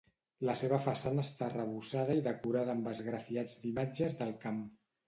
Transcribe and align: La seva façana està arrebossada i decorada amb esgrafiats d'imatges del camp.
La 0.47 0.53
seva 0.61 0.79
façana 0.85 1.25
està 1.27 1.45
arrebossada 1.49 2.17
i 2.21 2.25
decorada 2.29 2.77
amb 2.79 2.91
esgrafiats 2.95 3.57
d'imatges 3.63 4.19
del 4.25 4.39
camp. 4.49 4.69